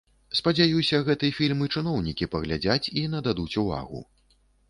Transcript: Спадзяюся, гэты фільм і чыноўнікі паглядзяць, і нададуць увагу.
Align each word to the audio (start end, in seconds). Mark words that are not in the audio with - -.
Спадзяюся, 0.37 1.01
гэты 1.09 1.29
фільм 1.39 1.59
і 1.65 1.67
чыноўнікі 1.75 2.29
паглядзяць, 2.37 2.89
і 3.05 3.05
нададуць 3.17 3.59
увагу. 3.65 4.01